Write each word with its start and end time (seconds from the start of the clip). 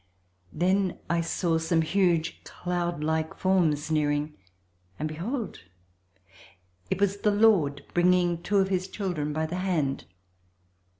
Then 0.51 0.97
I 1.11 1.21
saw 1.21 1.59
some 1.59 1.83
huge, 1.83 2.43
cloud 2.43 3.03
like 3.03 3.35
forms 3.37 3.91
nearing, 3.91 4.33
and 4.97 5.07
behold! 5.07 5.59
it 6.89 6.99
was 6.99 7.17
the 7.17 7.29
Lord 7.29 7.85
bringing 7.93 8.41
two 8.41 8.57
of 8.57 8.69
his 8.69 8.87
children 8.87 9.31
by 9.31 9.45
the 9.45 9.57
hand. 9.59 10.05